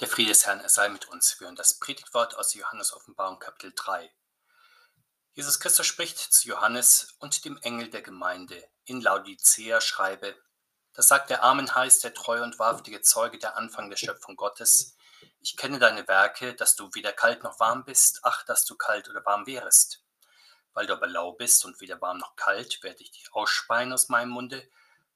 [0.00, 1.40] Der Friede des Herrn, er sei mit uns.
[1.40, 4.08] Wir hören das Predigtwort aus Johannes Offenbarung Kapitel 3.
[5.32, 10.36] Jesus Christus spricht zu Johannes und dem Engel der Gemeinde in Laodicea schreibe,
[10.92, 14.96] das sagt der Amen heißt, der treue und wahrhaftige Zeuge der Anfang der Schöpfung Gottes.
[15.40, 19.08] Ich kenne deine Werke, dass du weder kalt noch warm bist, ach, dass du kalt
[19.08, 20.04] oder warm wärest.
[20.74, 24.08] Weil du aber lau bist und weder warm noch kalt, werde ich dich ausspeien aus
[24.10, 24.70] meinem Munde.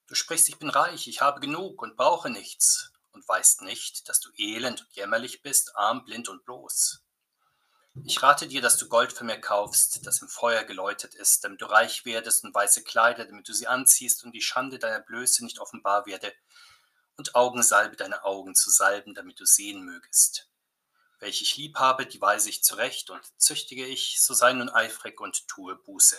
[0.08, 4.20] Du sprichst, ich bin reich, ich habe genug und brauche nichts und weißt nicht, dass
[4.20, 7.02] du elend und jämmerlich bist, arm, blind und bloß.
[8.04, 11.60] Ich rate dir, dass du Gold für mir kaufst, das im Feuer geläutert ist, damit
[11.60, 15.44] du reich werdest und weiße Kleider, damit du sie anziehst und die Schande deiner Blöße
[15.44, 16.32] nicht offenbar werde,
[17.16, 20.48] und Augensalbe deine Augen zu salben, damit du sehen mögest.
[21.18, 25.20] Welche ich lieb habe, die weise ich zurecht und züchtige ich, so sei nun eifrig
[25.20, 26.16] und tue Buße.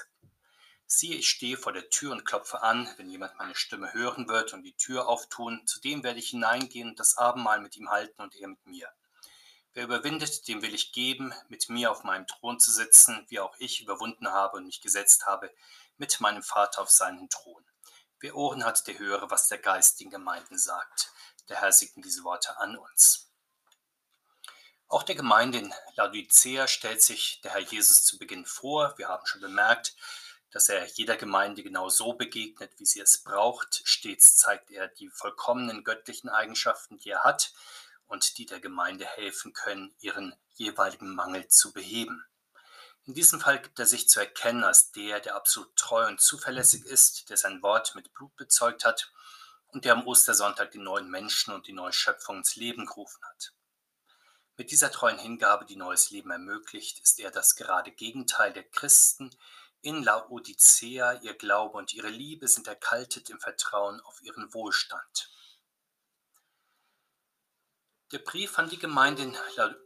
[0.96, 2.88] Siehe, ich stehe vor der Tür und klopfe an.
[2.98, 6.90] Wenn jemand meine Stimme hören wird und die Tür auftun, zu dem werde ich hineingehen
[6.90, 8.88] und das Abendmahl mit ihm halten und er mit mir.
[9.74, 13.56] Wer überwindet, dem will ich geben, mit mir auf meinem Thron zu sitzen, wie auch
[13.58, 15.52] ich überwunden habe und mich gesetzt habe,
[15.98, 17.66] mit meinem Vater auf seinen Thron.
[18.20, 21.12] Wer Ohren hat, der höre, was der Geist den Gemeinden sagt.
[21.50, 23.32] Der Herr segne diese Worte an uns.
[24.88, 28.94] Auch der Gemeinde in Laodicea stellt sich der Herr Jesus zu Beginn vor.
[28.98, 29.96] Wir haben schon bemerkt,
[30.54, 33.82] dass er jeder Gemeinde genau so begegnet, wie sie es braucht.
[33.86, 37.54] Stets zeigt er die vollkommenen göttlichen Eigenschaften, die er hat
[38.06, 42.24] und die der Gemeinde helfen können, ihren jeweiligen Mangel zu beheben.
[43.06, 46.86] In diesem Fall gibt er sich zu erkennen als der, der absolut treu und zuverlässig
[46.86, 49.12] ist, der sein Wort mit Blut bezeugt hat
[49.68, 53.54] und der am Ostersonntag die neuen Menschen und die neue Schöpfung ins Leben gerufen hat.
[54.56, 59.36] Mit dieser treuen Hingabe, die neues Leben ermöglicht, ist er das gerade Gegenteil der Christen,
[59.84, 65.30] in Laodicea ihr Glaube und ihre Liebe sind erkaltet im Vertrauen auf ihren Wohlstand.
[68.14, 69.38] Der Brief an die Gemeinde in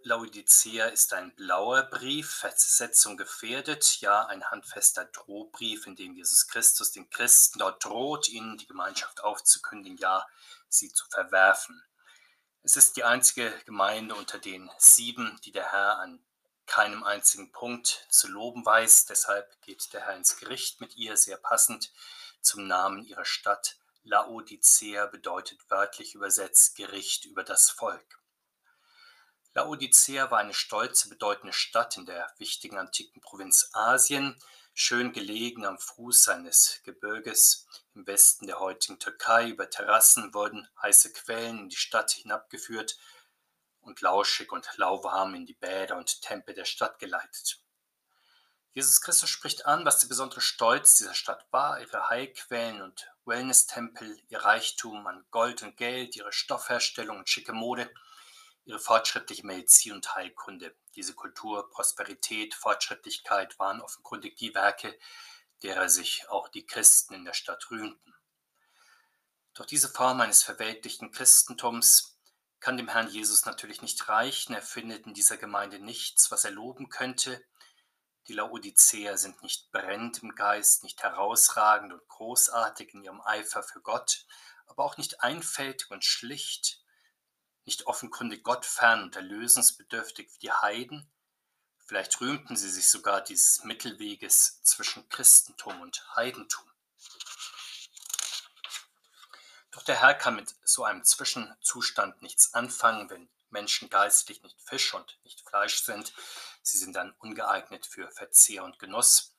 [0.03, 6.91] Laodicea ist ein blauer Brief, Versetzung gefährdet, ja ein handfester Drohbrief, in dem Jesus Christus
[6.91, 10.27] den Christen dort droht, ihnen die Gemeinschaft aufzukündigen, ja
[10.69, 11.81] sie zu verwerfen.
[12.61, 16.23] Es ist die einzige Gemeinde unter den sieben, die der Herr an
[16.67, 19.05] keinem einzigen Punkt zu loben weiß.
[19.05, 21.91] Deshalb geht der Herr ins Gericht mit ihr, sehr passend
[22.41, 23.77] zum Namen ihrer Stadt.
[24.03, 28.21] Laodicea bedeutet wörtlich übersetzt Gericht über das Volk.
[29.53, 34.39] Laodicea war eine stolze, bedeutende Stadt in der wichtigen antiken Provinz Asien,
[34.73, 39.49] schön gelegen am Fuß eines Gebirges im Westen der heutigen Türkei.
[39.49, 42.97] Über Terrassen wurden heiße Quellen in die Stadt hinabgeführt
[43.87, 47.61] und lauschig und lauwarm in die Bäder und Tempel der Stadt geleitet.
[48.73, 54.21] Jesus Christus spricht an, was der besondere Stolz dieser Stadt war, ihre Heilquellen und Wellness-Tempel,
[54.29, 57.91] ihr Reichtum an Gold und Geld, ihre Stoffherstellung und schicke Mode,
[58.65, 60.75] ihre fortschrittliche Medizin und Heilkunde.
[60.95, 64.95] Diese Kultur, Prosperität, Fortschrittlichkeit waren offenkundig die Werke,
[65.63, 68.13] derer sich auch die Christen in der Stadt rühmten.
[69.55, 72.16] Doch diese Form eines verweltlichten Christentums
[72.59, 74.53] kann dem Herrn Jesus natürlich nicht reichen.
[74.53, 77.43] Er findet in dieser Gemeinde nichts, was er loben könnte.
[78.27, 83.79] Die Laodiceer sind nicht brennend im Geist, nicht herausragend und großartig in ihrem Eifer für
[83.81, 84.25] Gott,
[84.65, 86.83] aber auch nicht einfältig und schlicht,
[87.63, 91.09] nicht offenkundig gottfern und erlösensbedürftig wie die Heiden.
[91.77, 96.69] Vielleicht rühmten sie sich sogar dieses Mittelweges zwischen Christentum und Heidentum.
[99.77, 104.95] Doch der Herr kann mit so einem Zwischenzustand nichts anfangen, wenn Menschen geistlich nicht Fisch
[104.95, 106.13] und nicht Fleisch sind.
[106.63, 109.35] Sie sind dann ungeeignet für Verzehr und Genuss.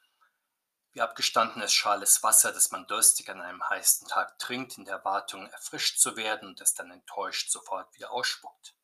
[0.93, 5.48] Wie abgestandenes schales Wasser, das man durstig an einem heißen Tag trinkt, in der Erwartung,
[5.48, 8.77] erfrischt zu werden und das dann enttäuscht sofort wieder ausspuckt.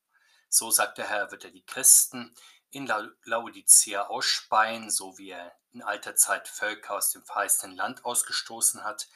[0.49, 2.35] So, sagt der Herr, wird er die Christen
[2.71, 2.89] in
[3.23, 9.07] Laodicea ausspeien, so wie er in alter Zeit Völker aus dem verheißenen Land ausgestoßen hat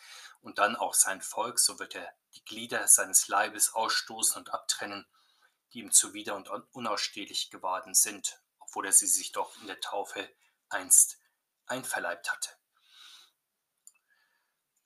[0.40, 5.06] und dann auch sein Volk, so wird er die Glieder seines Leibes ausstoßen und abtrennen,
[5.72, 10.32] die ihm zuwider und unausstehlich geworden sind, obwohl er sie sich doch in der Taufe
[10.68, 11.18] einst
[11.66, 12.50] einverleibt hatte.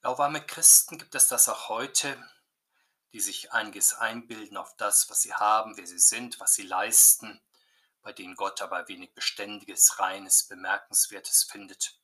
[0.00, 2.16] Lauwarme Christen gibt es das auch heute,
[3.12, 7.40] die sich einiges einbilden auf das, was sie haben, wer sie sind, was sie leisten,
[8.00, 12.00] bei denen Gott aber wenig Beständiges, Reines, Bemerkenswertes findet.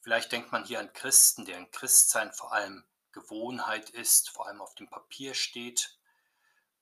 [0.00, 2.84] Vielleicht denkt man hier an Christen, deren Christsein vor allem
[3.14, 5.98] Gewohnheit ist, vor allem auf dem Papier steht,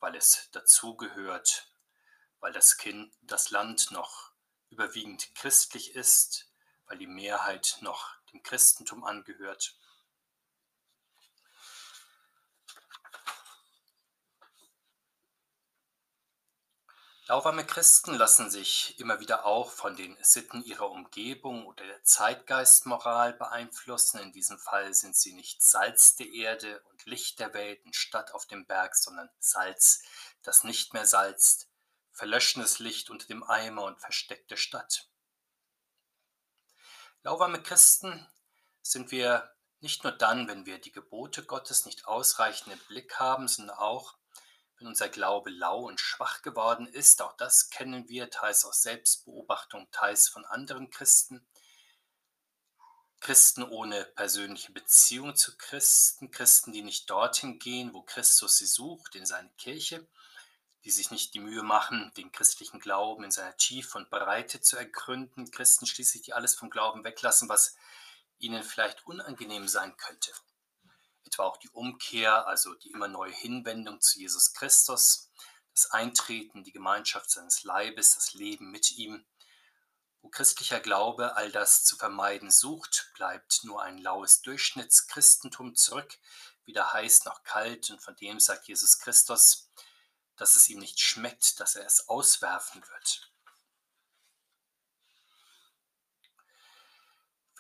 [0.01, 1.71] weil es dazugehört,
[2.41, 4.33] weil das Kind, das Land noch
[4.71, 6.51] überwiegend christlich ist,
[6.87, 9.77] weil die Mehrheit noch dem Christentum angehört.
[17.33, 23.33] Lauwarme Christen lassen sich immer wieder auch von den Sitten ihrer Umgebung oder der Zeitgeistmoral
[23.33, 24.21] beeinflussen.
[24.21, 28.35] In diesem Fall sind sie nicht Salz der Erde und Licht der Welt und Stadt
[28.35, 30.03] auf dem Berg, sondern Salz,
[30.43, 31.71] das nicht mehr salzt,
[32.11, 35.09] verlöschendes Licht unter dem Eimer und versteckte Stadt.
[37.23, 38.29] Lauwarme Christen
[38.83, 39.51] sind wir
[39.81, 44.19] nicht nur dann, wenn wir die Gebote Gottes nicht ausreichend im Blick haben, sondern auch,
[44.83, 49.89] wenn unser Glaube lau und schwach geworden ist, auch das kennen wir teils aus Selbstbeobachtung,
[49.93, 51.47] teils von anderen Christen.
[53.21, 59.15] Christen ohne persönliche Beziehung zu Christen, Christen, die nicht dorthin gehen, wo Christus sie sucht,
[59.15, 60.05] in seine Kirche,
[60.83, 64.77] die sich nicht die Mühe machen, den christlichen Glauben in seiner Tiefe und Breite zu
[64.77, 67.77] ergründen, Christen schließlich, die alles vom Glauben weglassen, was
[68.39, 70.33] ihnen vielleicht unangenehm sein könnte
[71.33, 75.31] etwa auch die Umkehr, also die immer neue Hinwendung zu Jesus Christus,
[75.75, 79.25] das Eintreten, die Gemeinschaft seines Leibes, das Leben mit ihm.
[80.21, 86.19] Wo christlicher Glaube all das zu vermeiden sucht, bleibt nur ein laues Durchschnittschristentum zurück,
[86.67, 89.71] weder heiß noch kalt, und von dem sagt Jesus Christus,
[90.37, 93.32] dass es ihm nicht schmeckt, dass er es auswerfen wird.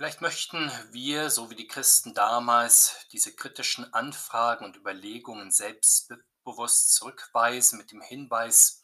[0.02, 7.78] Vielleicht möchten wir, so wie die Christen damals, diese kritischen Anfragen und Überlegungen selbstbewusst zurückweisen
[7.78, 8.82] mit dem Hinweis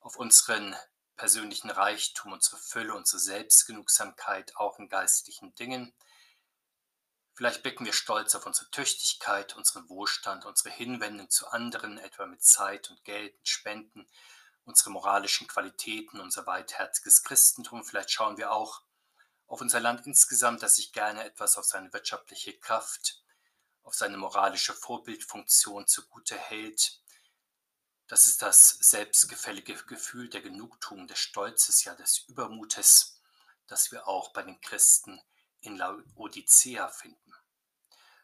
[0.00, 0.74] auf unseren
[1.14, 5.94] persönlichen Reichtum, unsere Fülle, unsere Selbstgenugsamkeit auch in geistlichen Dingen.
[7.34, 12.42] Vielleicht blicken wir stolz auf unsere Tüchtigkeit, unseren Wohlstand, unsere Hinwendung zu anderen, etwa mit
[12.42, 14.08] Zeit und Geld, und Spenden,
[14.64, 17.84] unsere moralischen Qualitäten, unser weitherziges Christentum.
[17.84, 18.82] Vielleicht schauen wir auch
[19.52, 23.22] auf unser Land insgesamt, das sich gerne etwas auf seine wirtschaftliche Kraft,
[23.82, 27.02] auf seine moralische Vorbildfunktion zugute hält.
[28.08, 33.20] Das ist das selbstgefällige Gefühl der Genugtuung, des Stolzes, ja des Übermutes,
[33.66, 35.20] das wir auch bei den Christen
[35.60, 37.34] in Laodicea finden.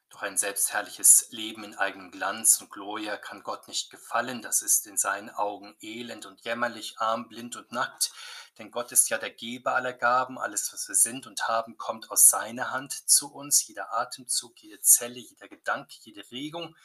[0.09, 4.41] Doch ein selbstherrliches Leben in eigenem Glanz und Gloria kann Gott nicht gefallen.
[4.41, 8.13] Das ist in seinen Augen elend und jämmerlich, arm, blind und nackt.
[8.59, 10.39] Denn Gott ist ja der Geber aller Gaben.
[10.39, 13.67] Alles, was wir sind und haben, kommt aus seiner Hand zu uns.
[13.67, 16.77] Jeder Atemzug, jede Zelle, jeder Gedanke, jede Regung.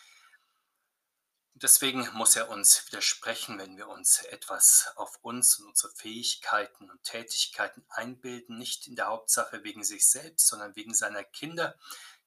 [1.56, 7.04] Deswegen muss er uns widersprechen, wenn wir uns etwas auf uns und unsere Fähigkeiten und
[7.04, 8.58] Tätigkeiten einbilden.
[8.58, 11.76] Nicht in der Hauptsache wegen sich selbst, sondern wegen seiner Kinder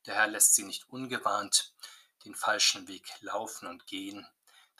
[0.07, 1.75] der Herr lässt sie nicht ungewarnt
[2.25, 4.27] den falschen Weg laufen und gehen,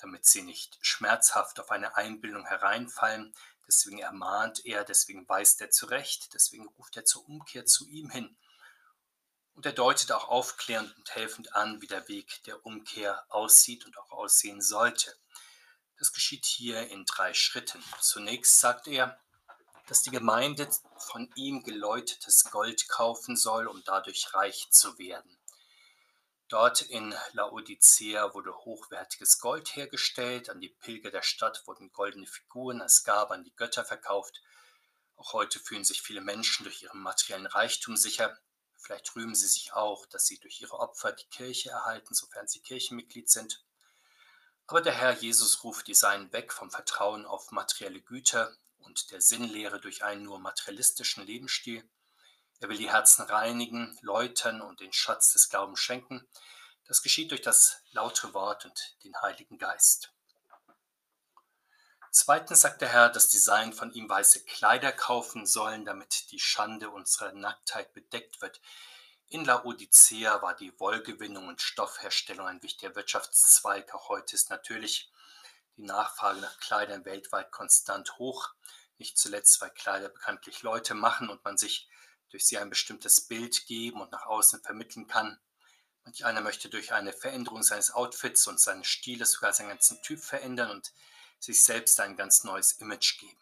[0.01, 3.35] damit sie nicht schmerzhaft auf eine Einbildung hereinfallen.
[3.67, 8.37] Deswegen ermahnt er, deswegen weist er zurecht, deswegen ruft er zur Umkehr zu ihm hin.
[9.55, 13.97] Und er deutet auch aufklärend und helfend an, wie der Weg der Umkehr aussieht und
[13.99, 15.17] auch aussehen sollte.
[15.99, 17.83] Das geschieht hier in drei Schritten.
[18.01, 19.19] Zunächst sagt er,
[19.87, 25.36] dass die Gemeinde von ihm geläutetes Gold kaufen soll, um dadurch reich zu werden.
[26.49, 32.81] Dort in Laodicea wurde hochwertiges Gold hergestellt, an die Pilger der Stadt wurden goldene Figuren
[32.81, 34.41] als Gabe an die Götter verkauft.
[35.17, 38.39] Auch heute fühlen sich viele Menschen durch ihren materiellen Reichtum sicher.
[38.77, 42.61] Vielleicht rühmen sie sich auch, dass sie durch ihre Opfer die Kirche erhalten, sofern sie
[42.61, 43.65] Kirchenmitglied sind.
[44.69, 49.21] Aber der Herr Jesus ruft die Seinen weg vom Vertrauen auf materielle Güter und der
[49.21, 51.89] Sinnlehre durch einen nur materialistischen Lebensstil.
[52.61, 56.27] Er will die Herzen reinigen, läutern und den Schatz des Glaubens schenken.
[56.87, 60.13] Das geschieht durch das laute Wort und den Heiligen Geist.
[62.19, 66.39] Zweitens sagt der Herr, dass die Seien von ihm weiße Kleider kaufen sollen, damit die
[66.39, 68.59] Schande unserer Nacktheit bedeckt wird.
[69.29, 73.93] In Laodicea war die Wollgewinnung und Stoffherstellung ein wichtiger Wirtschaftszweig.
[73.95, 75.11] Auch heute ist natürlich
[75.77, 78.49] die Nachfrage nach Kleidern weltweit konstant hoch,
[78.97, 81.87] nicht zuletzt, weil Kleider bekanntlich Leute machen und man sich
[82.31, 85.39] durch sie ein bestimmtes Bild geben und nach außen vermitteln kann.
[86.05, 90.21] Manch einer möchte durch eine Veränderung seines Outfits und seines Stiles sogar seinen ganzen Typ
[90.21, 90.93] verändern und
[91.41, 93.41] sich selbst ein ganz neues Image geben.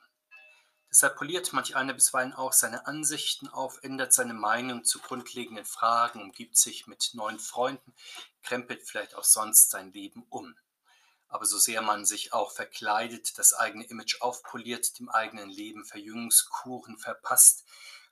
[0.90, 6.22] Deshalb poliert manch einer bisweilen auch seine Ansichten auf, ändert seine Meinung zu grundlegenden Fragen,
[6.22, 7.92] umgibt sich mit neuen Freunden,
[8.44, 10.54] krempelt vielleicht auch sonst sein Leben um.
[11.28, 16.98] Aber so sehr man sich auch verkleidet, das eigene Image aufpoliert, dem eigenen Leben Verjüngungskuren
[16.98, 17.64] verpasst,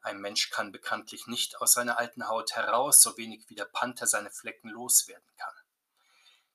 [0.02, 4.08] ein Mensch kann bekanntlich nicht aus seiner alten Haut heraus, so wenig wie der Panther
[4.08, 5.54] seine Flecken loswerden kann.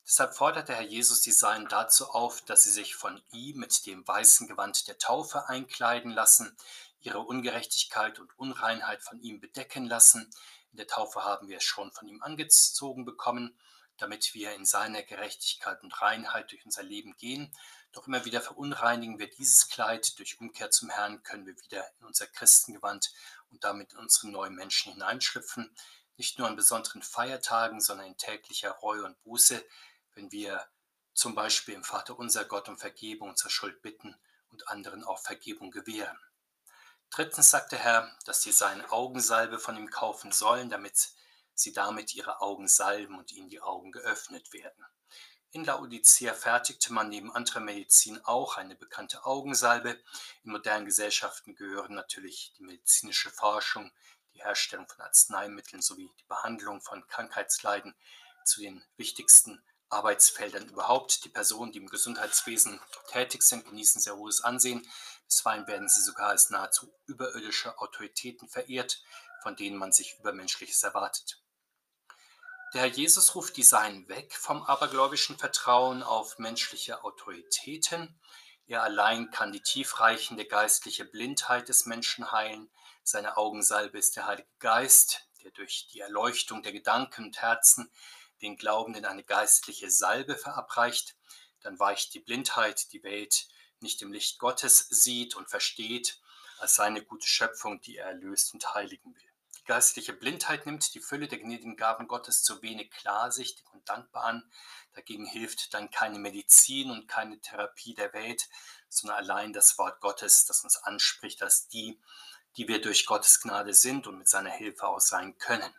[0.05, 3.85] Deshalb fordert der Herr Jesus die Seinen dazu auf, dass sie sich von ihm mit
[3.85, 6.57] dem weißen Gewand der Taufe einkleiden lassen,
[6.99, 10.29] ihre Ungerechtigkeit und Unreinheit von ihm bedecken lassen.
[10.71, 13.57] In der Taufe haben wir es schon von ihm angezogen bekommen
[13.97, 17.53] damit wir in seiner Gerechtigkeit und Reinheit durch unser Leben gehen.
[17.91, 20.17] Doch immer wieder verunreinigen wir dieses Kleid.
[20.19, 23.11] Durch Umkehr zum Herrn können wir wieder in unser Christengewand
[23.49, 25.75] und damit in unsere neuen Menschen hineinschlüpfen.
[26.17, 29.63] Nicht nur an besonderen Feiertagen, sondern in täglicher Reue und Buße,
[30.15, 30.67] wenn wir
[31.13, 34.15] zum Beispiel im Vater unser Gott um Vergebung unserer Schuld bitten
[34.49, 36.19] und anderen auch Vergebung gewähren.
[37.09, 41.09] Drittens sagt der Herr, dass sie seine Augensalbe von ihm kaufen sollen, damit
[41.59, 44.85] sie damit ihre Augen salben und ihnen die Augen geöffnet werden.
[45.51, 49.97] In Laodicea fertigte man neben anderer Medizin auch eine bekannte Augensalbe.
[50.43, 53.91] In modernen Gesellschaften gehören natürlich die medizinische Forschung,
[54.33, 57.95] die Herstellung von Arzneimitteln sowie die Behandlung von Krankheitsleiden
[58.43, 61.23] zu den wichtigsten Arbeitsfeldern überhaupt.
[61.23, 64.87] Die Personen, die im Gesundheitswesen tätig sind, genießen sehr hohes Ansehen.
[65.27, 69.01] Bisweilen werden sie sogar als nahezu überirdische Autoritäten verehrt,
[69.41, 71.41] von denen man sich Übermenschliches erwartet.
[72.73, 78.19] Der Herr Jesus ruft die Seinen weg vom abergläubischen Vertrauen auf menschliche Autoritäten.
[78.67, 82.69] Er allein kann die tiefreichende geistliche Blindheit des Menschen heilen.
[83.03, 87.89] Seine Augensalbe ist der Heilige Geist, der durch die Erleuchtung der Gedanken und Herzen
[88.41, 91.15] den Glaubenden eine geistliche Salbe verabreicht.
[91.61, 93.47] Dann weicht die Blindheit, die Welt
[93.79, 96.19] nicht im Licht Gottes sieht und versteht,
[96.59, 99.26] als seine gute Schöpfung, die er erlöst und heiligen will
[99.67, 104.51] geistliche Blindheit nimmt die Fülle der gnädigen Gaben Gottes zu wenig klarsichtig und dankbar an.
[104.93, 108.49] Dagegen hilft dann keine Medizin und keine Therapie der Welt,
[108.89, 112.01] sondern allein das Wort Gottes, das uns anspricht als die,
[112.55, 115.71] die wir durch Gottes Gnade sind und mit seiner Hilfe auch sein können.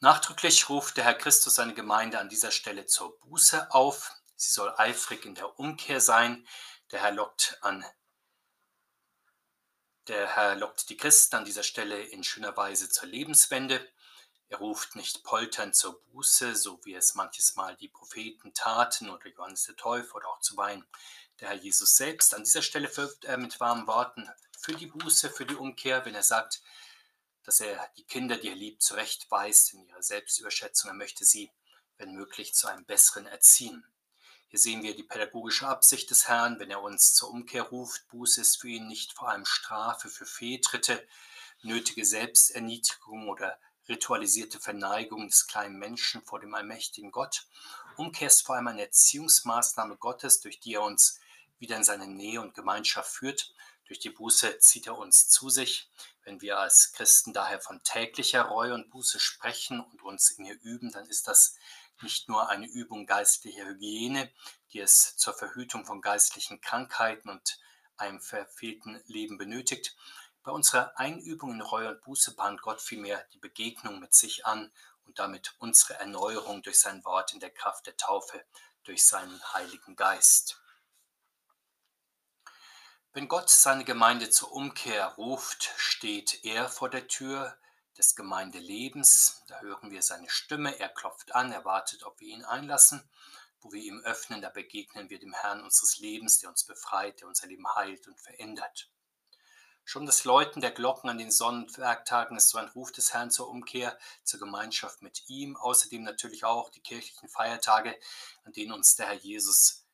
[0.00, 4.12] Nachdrücklich ruft der Herr Christus seine Gemeinde an dieser Stelle zur Buße auf.
[4.34, 6.44] Sie soll eifrig in der Umkehr sein.
[6.90, 7.84] Der Herr lockt an
[10.08, 13.88] der Herr lockt die Christen an dieser Stelle in schöner Weise zur Lebenswende.
[14.48, 19.28] Er ruft nicht polternd zur Buße, so wie es manches Mal die Propheten taten oder
[19.28, 20.84] Johannes der Täufer oder auch zuweilen
[21.40, 22.34] der Herr Jesus selbst.
[22.34, 24.28] An dieser Stelle wirbt er mit warmen Worten
[24.58, 26.62] für die Buße, für die Umkehr, wenn er sagt,
[27.44, 30.90] dass er die Kinder, die er liebt, zurechtweist in ihrer Selbstüberschätzung.
[30.90, 31.50] Er möchte sie,
[31.98, 33.84] wenn möglich, zu einem besseren erziehen.
[34.52, 38.06] Hier sehen wir die pädagogische Absicht des Herrn, wenn er uns zur Umkehr ruft.
[38.08, 41.08] Buße ist für ihn nicht vor allem Strafe für Fehltritte,
[41.62, 47.46] nötige Selbsterniedrigung oder ritualisierte Verneigung des kleinen Menschen vor dem allmächtigen Gott.
[47.96, 51.18] Umkehr ist vor allem eine Erziehungsmaßnahme Gottes, durch die er uns
[51.58, 53.54] wieder in seine Nähe und Gemeinschaft führt.
[53.86, 55.88] Durch die Buße zieht er uns zu sich.
[56.24, 60.60] Wenn wir als Christen daher von täglicher Reue und Buße sprechen und uns in ihr
[60.60, 61.56] üben, dann ist das
[62.02, 64.30] nicht nur eine Übung geistlicher Hygiene,
[64.72, 67.58] die es zur Verhütung von geistlichen Krankheiten und
[67.96, 69.96] einem verfehlten Leben benötigt.
[70.42, 74.72] Bei unserer Einübung in Reue und Buße bahnt Gott vielmehr die Begegnung mit sich an
[75.04, 78.44] und damit unsere Erneuerung durch sein Wort in der Kraft der Taufe,
[78.84, 80.60] durch seinen Heiligen Geist.
[83.12, 87.56] Wenn Gott seine Gemeinde zur Umkehr ruft, steht er vor der Tür,
[87.98, 89.42] des Gemeindelebens.
[89.48, 93.02] Da hören wir seine Stimme, er klopft an, er wartet, ob wir ihn einlassen.
[93.60, 97.28] Wo wir ihm öffnen, da begegnen wir dem Herrn unseres Lebens, der uns befreit, der
[97.28, 98.90] unser Leben heilt und verändert.
[99.84, 103.48] Schon das Läuten der Glocken an den Sonnenwerktagen ist so ein Ruf des Herrn zur
[103.48, 105.56] Umkehr, zur Gemeinschaft mit ihm.
[105.56, 107.98] Außerdem natürlich auch die kirchlichen Feiertage,
[108.44, 109.86] an denen uns der Herr Jesus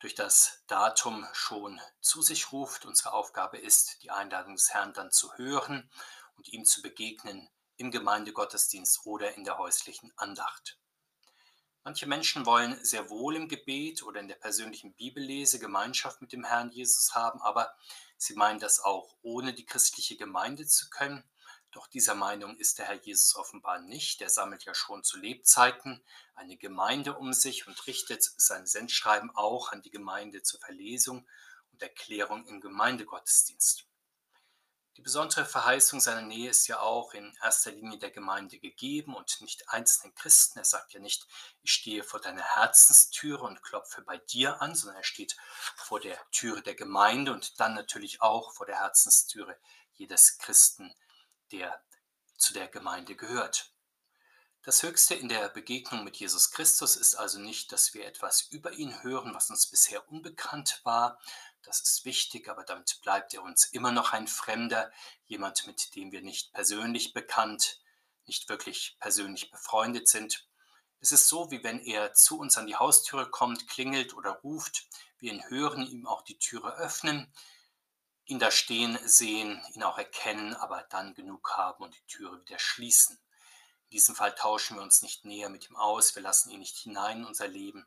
[0.00, 2.84] durch das Datum schon zu sich ruft.
[2.84, 5.90] Unsere Aufgabe ist, die Einladung des Herrn dann zu hören
[6.36, 10.78] und ihm zu begegnen im Gemeindegottesdienst oder in der häuslichen Andacht.
[11.86, 16.44] Manche Menschen wollen sehr wohl im Gebet oder in der persönlichen Bibellese Gemeinschaft mit dem
[16.44, 17.74] Herrn Jesus haben, aber
[18.16, 21.22] sie meinen das auch ohne die christliche Gemeinde zu können.
[21.72, 24.22] Doch dieser Meinung ist der Herr Jesus offenbar nicht.
[24.22, 26.02] Er sammelt ja schon zu Lebzeiten
[26.34, 31.28] eine Gemeinde um sich und richtet sein Sendschreiben auch an die Gemeinde zur Verlesung
[31.72, 33.86] und Erklärung im Gemeindegottesdienst.
[35.04, 39.38] Die besondere Verheißung seiner Nähe ist ja auch in erster Linie der Gemeinde gegeben und
[39.42, 40.58] nicht einzelnen Christen.
[40.58, 41.26] Er sagt ja nicht,
[41.60, 45.36] ich stehe vor deiner Herzenstüre und klopfe bei dir an, sondern er steht
[45.76, 49.58] vor der Türe der Gemeinde und dann natürlich auch vor der Herzenstüre
[49.92, 50.90] jedes Christen,
[51.52, 51.84] der
[52.38, 53.74] zu der Gemeinde gehört.
[54.62, 58.72] Das Höchste in der Begegnung mit Jesus Christus ist also nicht, dass wir etwas über
[58.72, 61.20] ihn hören, was uns bisher unbekannt war,
[61.64, 64.90] das ist wichtig, aber damit bleibt er uns immer noch ein Fremder,
[65.26, 67.80] jemand, mit dem wir nicht persönlich bekannt,
[68.26, 70.46] nicht wirklich persönlich befreundet sind.
[71.00, 74.86] Es ist so, wie wenn er zu uns an die Haustüre kommt, klingelt oder ruft.
[75.18, 77.32] Wir ihn hören, ihm auch die Türe öffnen,
[78.26, 82.58] ihn da stehen sehen, ihn auch erkennen, aber dann genug haben und die Türe wieder
[82.58, 83.18] schließen.
[83.84, 86.76] In diesem Fall tauschen wir uns nicht näher mit ihm aus, wir lassen ihn nicht
[86.78, 87.86] hinein in unser Leben,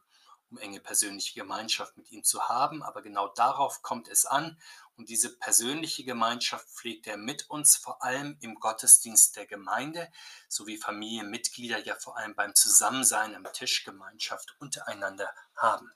[0.49, 4.59] um enge persönliche Gemeinschaft mit ihm zu haben, aber genau darauf kommt es an
[4.95, 10.11] und diese persönliche Gemeinschaft pflegt er mit uns, vor allem im Gottesdienst der Gemeinde,
[10.47, 15.93] sowie Familienmitglieder ja vor allem beim Zusammensein am Tisch Gemeinschaft untereinander haben.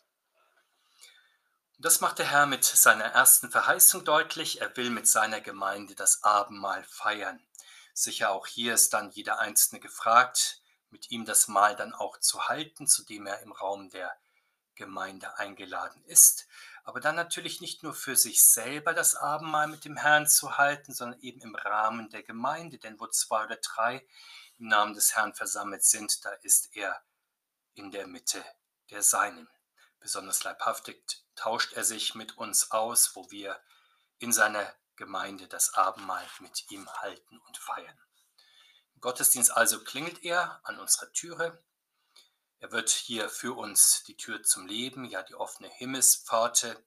[1.77, 5.95] Und das macht der Herr mit seiner ersten Verheißung deutlich, er will mit seiner Gemeinde
[5.95, 7.43] das Abendmahl feiern.
[7.93, 12.47] Sicher auch hier ist dann jeder Einzelne gefragt, mit ihm das Mahl dann auch zu
[12.49, 14.15] halten, zu dem er im Raum der
[14.81, 16.47] Gemeinde eingeladen ist,
[16.83, 20.91] aber dann natürlich nicht nur für sich selber das Abendmahl mit dem Herrn zu halten,
[20.91, 24.03] sondern eben im Rahmen der Gemeinde, denn wo zwei oder drei
[24.57, 26.99] im Namen des Herrn versammelt sind, da ist er
[27.75, 28.43] in der Mitte
[28.89, 29.47] der Seinen.
[29.99, 33.61] Besonders leibhaftig tauscht er sich mit uns aus, wo wir
[34.17, 37.99] in seiner Gemeinde das Abendmahl mit ihm halten und feiern.
[38.95, 41.63] Im Gottesdienst also klingelt er an unserer Türe
[42.61, 46.77] er wird hier für uns die Tür zum Leben, ja die offene Himmelspforte.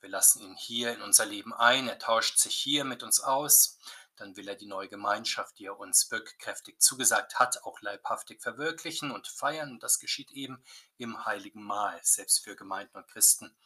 [0.00, 1.88] Wir lassen ihn hier in unser Leben ein.
[1.88, 3.78] Er tauscht sich hier mit uns aus.
[4.16, 9.10] Dann will er die neue Gemeinschaft, die er uns wirkkräftig zugesagt hat, auch leibhaftig verwirklichen
[9.10, 9.70] und feiern.
[9.70, 10.62] Und das geschieht eben
[10.98, 13.56] im heiligen Mahl, selbst für Gemeinden und Christen,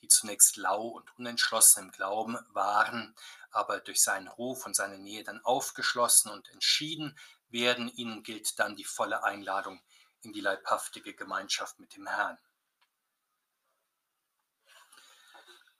[0.00, 3.14] die zunächst lau und unentschlossen im Glauben waren,
[3.52, 7.16] aber durch seinen Ruf und seine Nähe dann aufgeschlossen und entschieden
[7.48, 7.88] werden.
[7.94, 9.80] Ihnen gilt dann die volle Einladung
[10.22, 12.38] in die leibhaftige Gemeinschaft mit dem Herrn.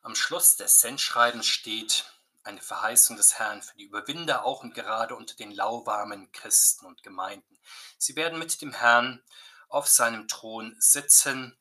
[0.03, 2.05] Am Schluss des Sendschreibens steht
[2.43, 7.05] eine Verheißung des Herrn für die Überwinder, auch und gerade unter den lauwarmen Christen und
[7.05, 7.59] Gemeinden.
[7.99, 9.23] Sie werden mit dem Herrn
[9.69, 11.57] auf seinem Thron sitzen,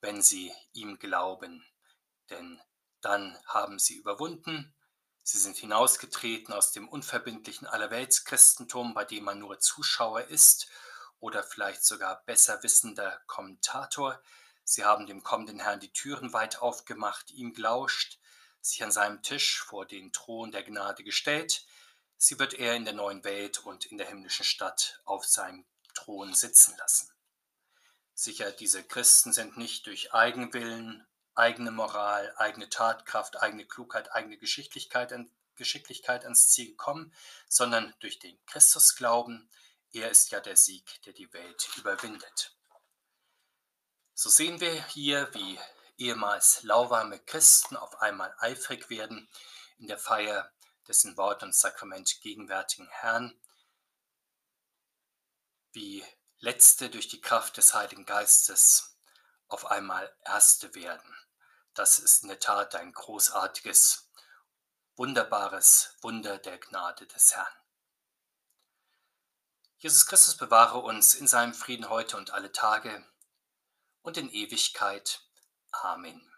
[0.00, 1.64] wenn sie ihm glauben.
[2.28, 2.60] Denn
[3.00, 4.74] dann haben sie überwunden,
[5.22, 10.68] sie sind hinausgetreten aus dem unverbindlichen Allerweltschristentum, bei dem man nur Zuschauer ist
[11.26, 14.22] oder vielleicht sogar besser wissender Kommentator.
[14.62, 18.20] Sie haben dem kommenden Herrn die Türen weit aufgemacht, ihm gelauscht,
[18.60, 21.66] sich an seinem Tisch vor den Thron der Gnade gestellt.
[22.16, 26.32] Sie wird er in der neuen Welt und in der himmlischen Stadt auf seinem Thron
[26.32, 27.10] sitzen lassen.
[28.14, 35.12] Sicher, diese Christen sind nicht durch Eigenwillen, eigene Moral, eigene Tatkraft, eigene Klugheit, eigene Geschicklichkeit,
[35.56, 37.12] Geschicklichkeit ans Ziel gekommen,
[37.48, 39.50] sondern durch den Christusglauben,
[40.00, 42.56] er ist ja der Sieg, der die Welt überwindet.
[44.14, 45.58] So sehen wir hier, wie
[45.98, 49.28] ehemals lauwarme Christen auf einmal eifrig werden
[49.78, 50.50] in der Feier
[50.88, 53.38] des in Wort und Sakrament gegenwärtigen Herrn,
[55.72, 56.04] wie
[56.38, 58.98] Letzte durch die Kraft des Heiligen Geistes
[59.48, 61.16] auf einmal Erste werden.
[61.74, 64.10] Das ist in der Tat ein großartiges,
[64.96, 67.65] wunderbares Wunder der Gnade des Herrn.
[69.78, 73.04] Jesus Christus bewahre uns in seinem Frieden heute und alle Tage
[74.02, 75.20] und in Ewigkeit.
[75.70, 76.35] Amen.